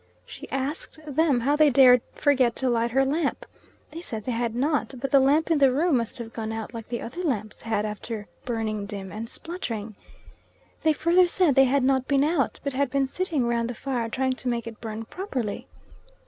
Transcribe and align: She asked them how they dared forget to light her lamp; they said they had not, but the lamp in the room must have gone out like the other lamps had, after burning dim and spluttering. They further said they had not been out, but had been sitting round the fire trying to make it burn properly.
She 0.25 0.49
asked 0.49 0.97
them 1.05 1.41
how 1.41 1.55
they 1.55 1.69
dared 1.69 2.01
forget 2.15 2.55
to 2.55 2.69
light 2.71 2.89
her 2.89 3.05
lamp; 3.05 3.45
they 3.91 4.01
said 4.01 4.23
they 4.25 4.31
had 4.31 4.55
not, 4.55 4.95
but 4.99 5.11
the 5.11 5.19
lamp 5.19 5.51
in 5.51 5.59
the 5.59 5.71
room 5.71 5.97
must 5.97 6.17
have 6.17 6.33
gone 6.33 6.51
out 6.51 6.73
like 6.73 6.87
the 6.89 7.01
other 7.03 7.21
lamps 7.21 7.61
had, 7.61 7.85
after 7.85 8.25
burning 8.43 8.87
dim 8.87 9.11
and 9.11 9.29
spluttering. 9.29 9.95
They 10.81 10.91
further 10.93 11.27
said 11.27 11.53
they 11.53 11.65
had 11.65 11.83
not 11.83 12.07
been 12.07 12.23
out, 12.23 12.59
but 12.63 12.73
had 12.73 12.89
been 12.89 13.05
sitting 13.05 13.45
round 13.45 13.69
the 13.69 13.75
fire 13.75 14.09
trying 14.09 14.33
to 14.33 14.47
make 14.49 14.65
it 14.65 14.81
burn 14.81 15.05
properly. 15.05 15.67